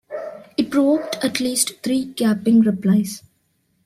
[0.57, 3.21] It provoked at least three capping replies.